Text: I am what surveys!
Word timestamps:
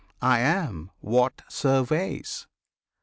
I 0.19 0.39
am 0.39 0.89
what 0.99 1.43
surveys! 1.47 2.47